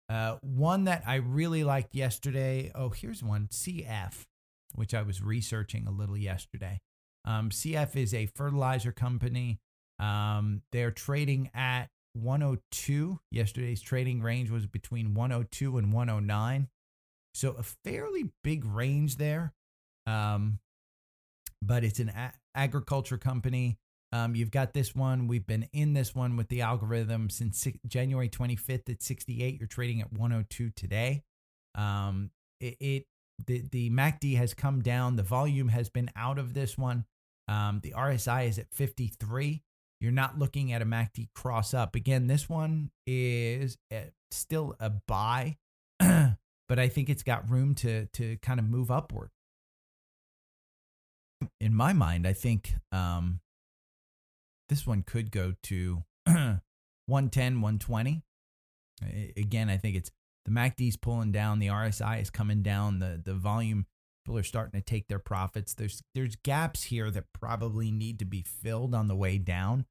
[0.09, 2.73] Uh, one that I really liked yesterday.
[2.75, 4.27] Oh, here's one CF,
[4.75, 6.81] which I was researching a little yesterday.
[7.25, 9.61] Um, CF is a fertilizer company.
[10.01, 13.21] Um, they're trading at 102.
[13.31, 16.69] Yesterday's trading range was between 102 and 109.
[17.35, 19.53] So a fairly big range there.
[20.07, 20.59] Um,
[21.63, 22.11] but it's an
[22.55, 23.79] agriculture company.
[24.13, 25.29] Um, you've got this one.
[25.29, 29.59] We've been in this one with the algorithm since January 25th at 68.
[29.61, 31.23] You're trading at 102 today.
[31.77, 33.07] Um, it, it
[33.47, 35.17] the the MACD has come down.
[35.17, 37.05] The volume has been out of this one.
[37.49, 39.63] Um, the RSI is at 53.
[40.01, 41.95] You're not looking at a MACD cross up.
[41.95, 45.59] Again, this one is a, still a buy,
[45.99, 49.31] but I think it's got room to to kind of move upward
[51.61, 53.41] in my mind, I think um,
[54.69, 58.23] this one could go to 110, 120.
[59.37, 60.11] Again, I think it's
[60.45, 63.87] the MACD's pulling down, the RSI is coming down, the the volume
[64.25, 65.75] people are starting to take their profits.
[65.75, 69.87] There's there's gaps here that probably need to be filled on the way down,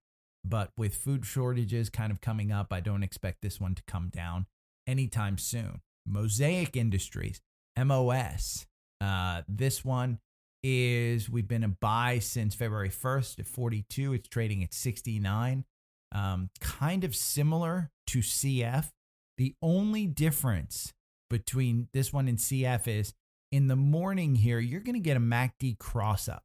[0.45, 4.09] but with food shortages kind of coming up, I don't expect this one to come
[4.09, 4.45] down
[4.87, 5.81] anytime soon.
[6.05, 7.41] Mosaic Industries,
[7.77, 8.65] MOS.
[9.01, 10.19] Uh, this one
[10.63, 14.13] is we've been a buy since February 1st at 42.
[14.13, 15.65] It's trading at 69.
[16.11, 18.89] Um, kind of similar to CF.
[19.37, 20.93] The only difference
[21.29, 23.13] between this one and CF is
[23.51, 26.43] in the morning here, you're going to get a MACD cross up.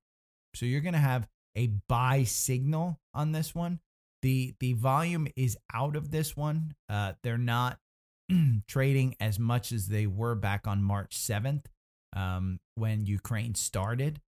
[0.55, 3.81] So you're going to have a buy signal on this one.
[4.22, 6.74] The the volume is out of this one.
[6.88, 7.79] Uh, they're not
[8.68, 11.64] trading as much as they were back on March 7th
[12.14, 14.20] um, when Ukraine started.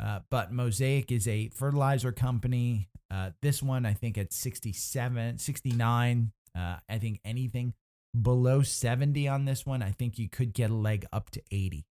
[0.00, 2.88] Uh, but Mosaic is a fertilizer company.
[3.10, 6.32] Uh, this one, I think, at 67, 69.
[6.56, 7.74] Uh, I think anything
[8.20, 11.84] below 70 on this one, I think you could get a leg up to 80.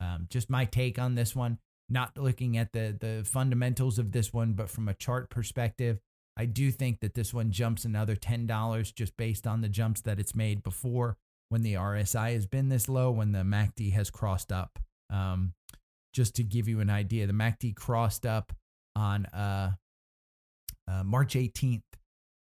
[0.00, 1.58] Um, just my take on this one.
[1.90, 6.00] Not looking at the the fundamentals of this one, but from a chart perspective,
[6.36, 10.02] I do think that this one jumps another ten dollars just based on the jumps
[10.02, 11.16] that it's made before
[11.48, 14.78] when the RSI has been this low, when the MACD has crossed up.
[15.10, 15.54] Um,
[16.12, 18.52] just to give you an idea, the MACD crossed up
[18.96, 19.72] on uh,
[20.90, 21.82] uh, March 18th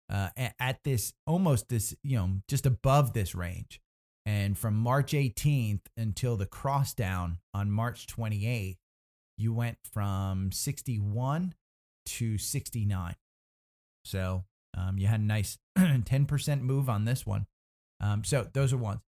[0.09, 0.29] uh,
[0.59, 3.81] at this almost this, you know, just above this range.
[4.25, 8.77] And from March 18th until the cross down on March 28th,
[9.37, 11.53] you went from 61
[12.05, 13.15] to 69.
[14.05, 17.47] So Um, you had a nice 10% move on this one.
[17.99, 19.01] Um, so those are ones.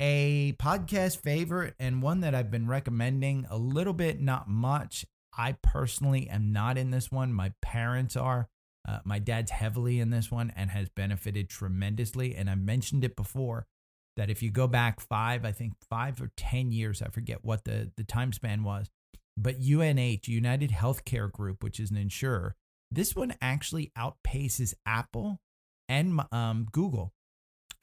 [0.00, 5.06] A podcast favorite and one that I've been recommending a little bit, not much.
[5.36, 7.32] I personally am not in this one.
[7.32, 8.48] My parents are.
[8.86, 12.34] Uh, my dad's heavily in this one and has benefited tremendously.
[12.34, 13.66] And I mentioned it before
[14.16, 17.64] that if you go back five, I think five or 10 years, I forget what
[17.64, 18.90] the, the time span was,
[19.36, 22.54] but UNH, United Healthcare Group, which is an insurer,
[22.90, 25.40] this one actually outpaces Apple
[25.88, 27.12] and um, Google,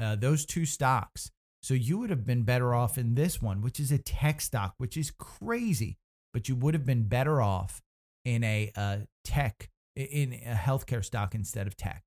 [0.01, 1.31] uh, those two stocks.
[1.63, 4.73] So you would have been better off in this one, which is a tech stock,
[4.77, 5.97] which is crazy,
[6.33, 7.81] but you would have been better off
[8.25, 12.03] in a uh, tech, in a healthcare stock instead of tech.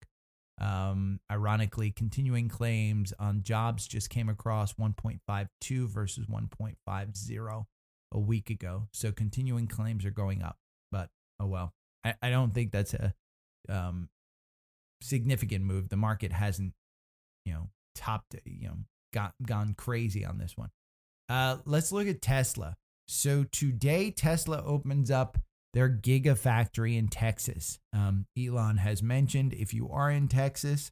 [0.61, 7.65] Um, ironically, continuing claims on jobs just came across 1.52 versus 1.50
[8.13, 8.89] a week ago.
[8.93, 10.57] So continuing claims are going up,
[10.91, 11.73] but oh well.
[12.05, 13.15] I, I don't think that's a
[13.69, 14.09] um,
[15.01, 15.89] significant move.
[15.89, 16.75] The market hasn't,
[17.45, 18.77] you know, topped, you know,
[19.13, 20.71] got gone crazy on this one.
[21.29, 22.77] Uh, let's look at Tesla.
[23.07, 25.39] So today, Tesla opens up
[25.73, 27.79] their Gigafactory in Texas.
[27.93, 30.91] Um, Elon has mentioned if you are in Texas,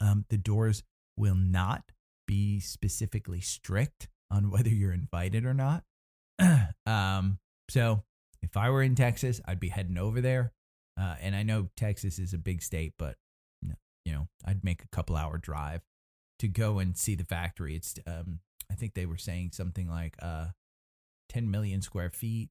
[0.00, 0.82] um, the doors
[1.16, 1.92] will not
[2.26, 5.84] be specifically strict on whether you're invited or not.
[6.86, 7.38] um,
[7.68, 8.02] so
[8.42, 10.52] if I were in Texas, I'd be heading over there.
[11.00, 13.16] Uh, and I know Texas is a big state, but
[14.04, 15.80] you know, I'd make a couple hour drive
[16.38, 17.76] to go and see the factory.
[17.76, 20.46] It's, um, I think they were saying something like uh,
[21.28, 22.50] 10 million square feet,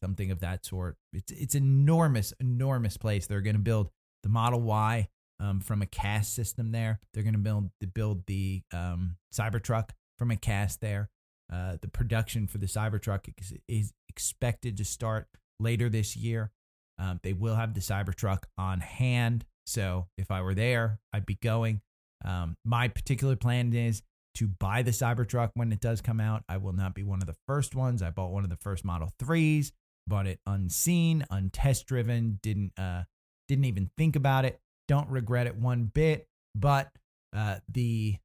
[0.00, 0.96] something of that sort.
[1.12, 3.26] It's it's enormous, enormous place.
[3.26, 3.90] They're going to build
[4.22, 5.08] the Model Y
[5.40, 7.00] um, from a cast system there.
[7.12, 11.10] They're going to build the build the um, Cybertruck from a cast there.
[11.52, 15.26] Uh, the production for the Cybertruck is, is, expected to start
[15.58, 16.50] later this year.
[16.98, 19.46] Um, they will have the Cybertruck on hand.
[19.64, 21.80] So if I were there, I'd be going.
[22.24, 24.02] Um, my particular plan is
[24.36, 26.44] to buy the Cybertruck when it does come out.
[26.48, 28.02] I will not be one of the first ones.
[28.02, 29.72] I bought one of the first Model 3s,
[30.06, 33.04] bought it unseen, untest driven, didn't uh
[33.48, 34.60] didn't even think about it.
[34.88, 36.90] Don't regret it one bit, but
[37.36, 38.16] uh the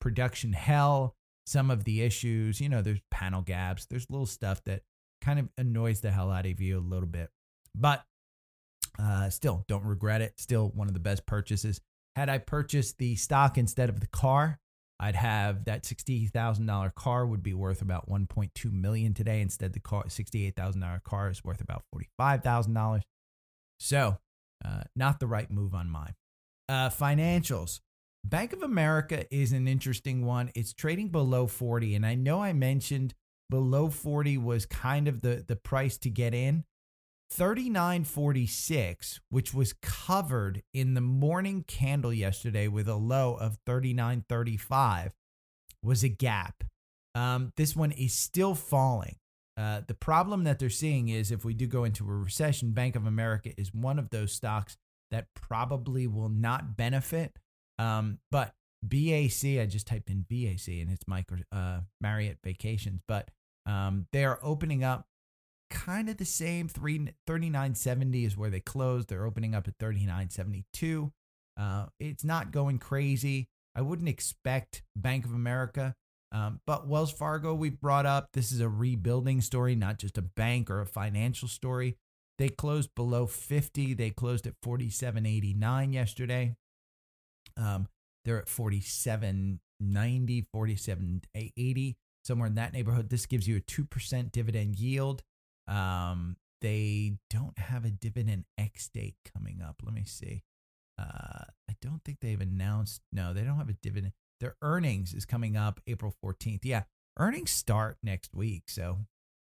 [0.00, 1.14] production hell,
[1.46, 4.82] some of the issues, you know, there's panel gaps, there's little stuff that
[5.20, 7.30] kind of annoys the hell out of you a little bit.
[7.74, 8.02] But
[8.98, 10.34] uh still don't regret it.
[10.40, 11.80] Still one of the best purchases.
[12.16, 14.58] Had I purchased the stock instead of the car,
[15.00, 19.40] I'd have that $60,000 car would be worth about 1.2 million today.
[19.40, 21.82] Instead, the car $68,000 car is worth about
[22.20, 23.02] $45,000.
[23.80, 24.18] So,
[24.64, 26.14] uh, not the right move on mine.
[26.68, 27.80] Uh, financials.
[28.24, 30.52] Bank of America is an interesting one.
[30.54, 31.96] It's trading below 40.
[31.96, 33.14] And I know I mentioned
[33.50, 36.64] below 40 was kind of the, the price to get in.
[37.38, 45.12] 39.46, which was covered in the morning candle yesterday with a low of 39.35,
[45.82, 46.64] was a gap.
[47.14, 49.16] Um, this one is still falling.
[49.56, 52.96] Uh, the problem that they're seeing is if we do go into a recession, Bank
[52.96, 54.76] of America is one of those stocks
[55.10, 57.38] that probably will not benefit.
[57.78, 63.30] Um, but BAC, I just typed in BAC and it's micro, uh, Marriott Vacations, but
[63.66, 65.06] um, they are opening up
[65.72, 66.68] kind of the same.
[66.68, 69.08] Three, 3970 is where they closed.
[69.08, 71.12] They're opening up at 3972.
[71.58, 73.48] Uh, it's not going crazy.
[73.74, 75.94] I wouldn't expect Bank of America,
[76.30, 78.28] um, but Wells Fargo, we brought up.
[78.34, 81.96] This is a rebuilding story, not just a bank or a financial story.
[82.38, 83.94] They closed below 50.
[83.94, 86.54] They closed at 47.89 yesterday.
[87.56, 87.88] Um,
[88.24, 89.58] they're at 47.90,
[90.54, 93.08] 47.80, somewhere in that neighborhood.
[93.08, 95.22] This gives you a 2% dividend yield.
[95.68, 99.82] Um, they don't have a dividend X date coming up.
[99.84, 100.44] Let me see.
[100.98, 103.00] Uh, I don't think they've announced.
[103.12, 104.12] No, they don't have a dividend.
[104.40, 106.60] Their earnings is coming up April 14th.
[106.64, 106.82] Yeah,
[107.18, 108.64] earnings start next week.
[108.68, 108.98] So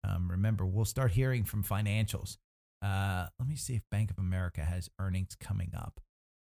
[0.04, 2.38] um, remember, we'll start hearing from financials.
[2.82, 6.00] Uh, let me see if Bank of America has earnings coming up.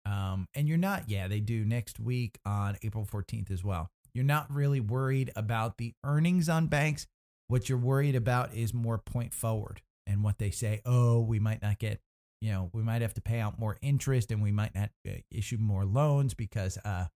[0.06, 3.90] Um, and you're not, yeah, they do next week on April 14th as well.
[4.14, 7.08] You're not really worried about the earnings on banks
[7.50, 11.62] what you're worried about is more point forward and what they say, oh, we might
[11.62, 12.00] not get,
[12.42, 15.14] you know, we might have to pay out more interest and we might not uh,
[15.32, 17.08] issue more loans because uh,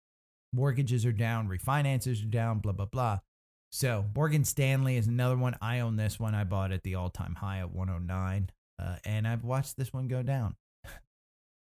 [0.52, 3.18] mortgages are down, refinances are down, blah, blah, blah.
[3.70, 5.56] So Morgan Stanley is another one.
[5.60, 6.34] I own this one.
[6.34, 8.50] I bought at the all time high at 109.
[8.78, 10.56] Uh, and I've watched this one go down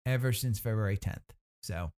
[0.05, 1.17] ever since February 10th.
[1.63, 1.91] So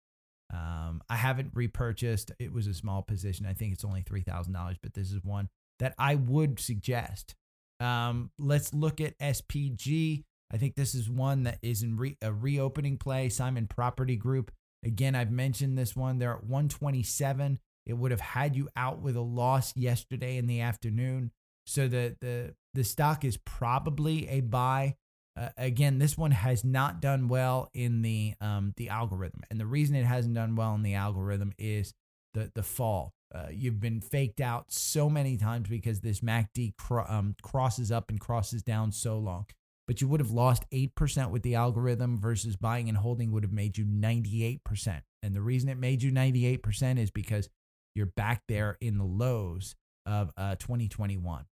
[0.53, 2.34] um, I haven't repurchased.
[2.38, 3.45] It was a small position.
[3.45, 5.47] I think it's only $3,000, but this is one
[5.80, 7.36] that I would suggest.
[7.80, 10.24] Um, let's look at SPG.
[10.52, 13.30] I think this is one that is in re- a reopening play.
[13.30, 14.52] Simon Property Group.
[14.84, 16.20] Again, I've mentioned this one.
[16.20, 17.60] They're at 127.
[17.86, 21.32] It would have had you out with a loss yesterday in the afternoon.
[21.66, 24.96] So the the the stock is probably a buy.
[25.38, 29.66] Uh, again, this one has not done well in the um, the algorithm, and the
[29.66, 31.94] reason it hasn't done well in the algorithm is
[32.34, 33.14] the the fall.
[33.34, 36.74] Uh, you've been faked out so many times because this MACD
[37.10, 39.46] um, crosses up and crosses down so long.
[39.88, 43.52] But you would have lost 8% with the algorithm versus buying and holding would have
[43.52, 45.02] made you 98%.
[45.24, 47.50] And the reason it made you 98% is because
[47.96, 49.76] you're back there in the lows
[50.06, 51.46] of uh, 2021.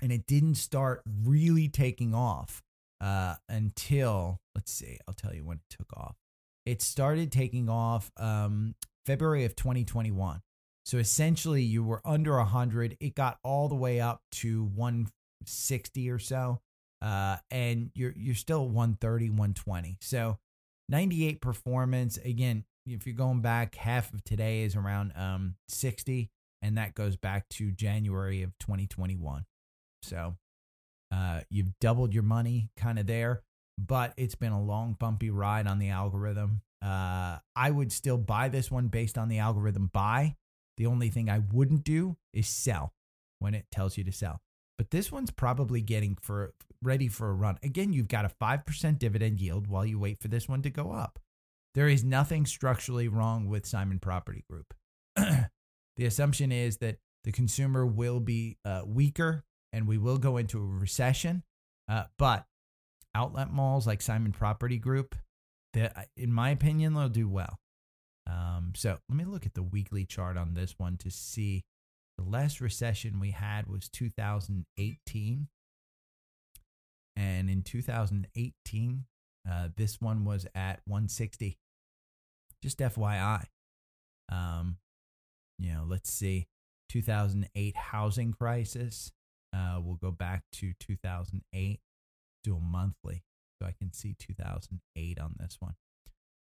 [0.00, 2.62] And it didn't start really taking off
[3.00, 6.16] uh, until, let's see, I'll tell you when it took off.
[6.64, 8.74] It started taking off um,
[9.04, 10.40] February of 2021.
[10.84, 12.96] So essentially, you were under 100.
[13.00, 16.60] It got all the way up to 160 or so.
[17.00, 19.98] Uh, and you're you're still 130, 120.
[20.00, 20.38] So
[20.88, 22.16] 98 performance.
[22.18, 26.30] Again, if you're going back, half of today is around um 60,
[26.62, 29.44] and that goes back to January of 2021.
[30.02, 30.36] So
[31.12, 33.42] uh, you've doubled your money kind of there,
[33.78, 36.62] but it's been a long, bumpy ride on the algorithm.
[36.80, 40.36] Uh, I would still buy this one based on the algorithm buy.
[40.82, 42.92] The only thing I wouldn't do is sell
[43.38, 44.40] when it tells you to sell.
[44.76, 47.56] But this one's probably getting for ready for a run.
[47.62, 50.90] Again, you've got a 5% dividend yield while you wait for this one to go
[50.90, 51.20] up.
[51.76, 54.74] There is nothing structurally wrong with Simon Property Group.
[55.14, 60.58] the assumption is that the consumer will be uh, weaker and we will go into
[60.58, 61.44] a recession.
[61.88, 62.44] Uh, but
[63.14, 65.14] outlet malls like Simon Property Group,
[65.74, 67.60] that in my opinion, they'll do well.
[68.26, 71.64] Um, so let me look at the weekly chart on this one to see.
[72.18, 75.48] The last recession we had was 2018.
[77.16, 79.04] And in 2018,
[79.50, 81.58] uh, this one was at 160.
[82.62, 83.44] Just FYI.
[84.30, 84.76] Um,
[85.58, 86.46] you know, let's see.
[86.90, 89.12] 2008 housing crisis.
[89.54, 91.80] Uh, we'll go back to 2008,
[92.44, 93.22] do a monthly.
[93.60, 95.74] So I can see 2008 on this one.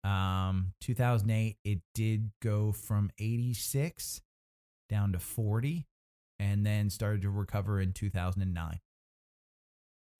[0.06, 4.22] Um, 2008, it did go from 86
[4.88, 5.88] down to 40
[6.38, 8.80] and then started to recover in 2009.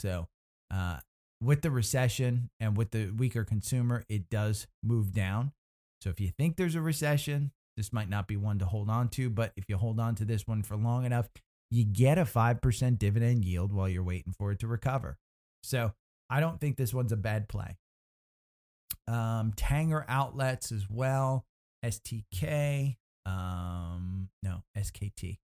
[0.02, 0.28] So,
[0.74, 0.98] uh,
[1.42, 5.52] with the recession and with the weaker consumer, it does move down.
[6.02, 9.10] So, if you think there's a recession, this might not be one to hold on
[9.10, 11.30] to, but if you hold on to this one for long enough,
[11.70, 15.18] you get a 5% dividend yield while you're waiting for it to recover.
[15.62, 15.94] So,
[16.28, 17.78] I don't think this one's a bad play.
[19.08, 21.46] Um, Tanger outlets as well.
[21.84, 22.98] STK.
[23.26, 25.38] Um, no, SKT.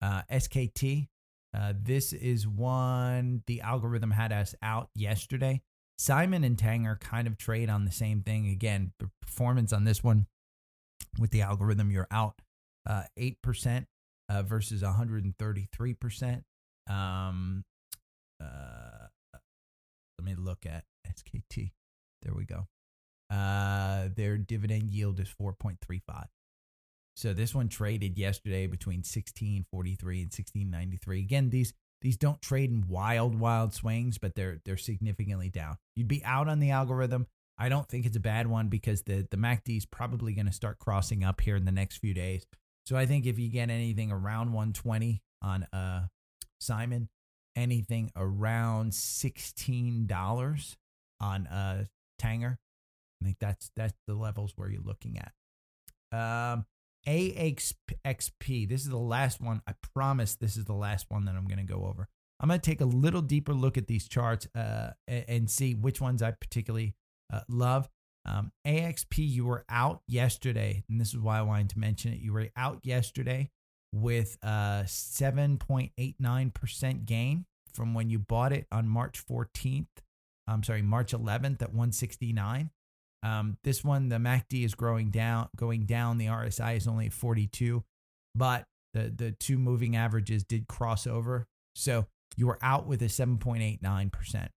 [0.00, 1.08] Uh, SKT.
[1.56, 5.62] Uh, this is one the algorithm had us out yesterday.
[5.98, 8.48] Simon and Tanger kind of trade on the same thing.
[8.48, 10.26] Again, the performance on this one
[11.18, 12.40] with the algorithm, you're out
[12.88, 13.86] uh, 8%
[14.28, 16.42] uh, versus 133%.
[16.88, 17.64] Um,
[18.40, 19.08] uh,
[20.18, 21.72] let me look at SKT.
[22.22, 22.66] There we go.
[23.30, 26.26] Uh, their dividend yield is 4.35.
[27.16, 31.20] So this one traded yesterday between 1643 and 1693.
[31.20, 35.78] Again, these these don't trade in wild wild swings, but they're they're significantly down.
[35.96, 37.26] You'd be out on the algorithm.
[37.58, 40.52] I don't think it's a bad one because the the MACD is probably going to
[40.52, 42.46] start crossing up here in the next few days.
[42.86, 46.06] So I think if you get anything around 120 on uh
[46.60, 47.08] Simon,
[47.56, 50.76] anything around $16
[51.20, 51.84] on uh
[52.18, 52.56] Tanger,
[53.20, 55.32] I think that's that's the levels where you're looking at.
[56.12, 56.66] Um,
[57.06, 58.68] AXP.
[58.68, 59.62] This is the last one.
[59.66, 62.08] I promise this is the last one that I'm going to go over.
[62.40, 66.00] I'm going to take a little deeper look at these charts uh, and see which
[66.00, 66.94] ones I particularly
[67.32, 67.88] uh, love.
[68.24, 72.20] Um, AXP, you were out yesterday, and this is why I wanted to mention it.
[72.20, 73.50] You were out yesterday
[73.92, 79.86] with a 7.89% gain from when you bought it on March 14th.
[80.48, 82.70] I'm sorry, March 11th at 169.
[83.22, 86.18] Um, this one, the MACD is growing down, going down.
[86.18, 87.82] The RSI is only 42,
[88.34, 91.46] but the the two moving averages did cross over.
[91.74, 94.48] So you were out with a 7.89%.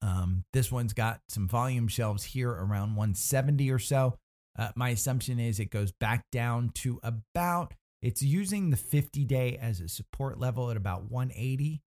[0.00, 4.18] Um, this one's got some volume shelves here around 170 or so.
[4.58, 9.56] Uh, my assumption is it goes back down to about, it's using the 50 day
[9.60, 11.82] as a support level at about 180.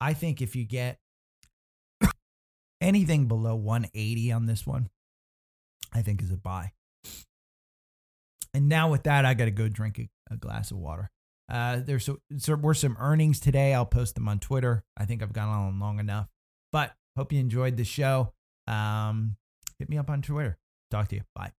[0.00, 0.98] I think if you get
[2.80, 4.88] anything below 180 on this one,
[5.92, 6.72] I think is a buy.
[8.54, 11.10] And now with that, I got to go drink a, a, glass of water.
[11.50, 13.74] Uh, there's so, there were some earnings today.
[13.74, 14.82] I'll post them on Twitter.
[14.96, 16.28] I think I've gone on long enough.
[16.72, 18.32] But hope you enjoyed the show.
[18.66, 19.36] Um,
[19.78, 20.58] hit me up on Twitter.
[20.90, 21.22] Talk to you.
[21.34, 21.52] Bye.